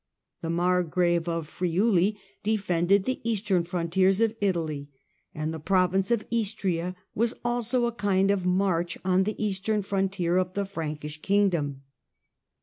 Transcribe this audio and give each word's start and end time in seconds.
The 0.41 0.49
Margrave 0.49 1.27
of 1.29 1.47
Friuli 1.47 2.17
defended 2.41 3.03
the 3.03 3.21
eastern 3.23 3.61
frontiers 3.63 4.19
of 4.19 4.35
Italy, 4.41 4.89
and 5.35 5.53
the 5.53 5.59
province 5.59 6.09
of 6.09 6.25
Istria 6.31 6.95
was 7.13 7.35
also 7.45 7.85
a 7.85 7.91
kind 7.91 8.31
of 8.31 8.43
March 8.43 8.97
on 9.05 9.25
the 9.25 9.35
eastern 9.39 9.83
frontier 9.83 10.37
of 10.37 10.55
the 10.55 10.65
Frankish 10.65 11.21
kingdom. 11.21 11.83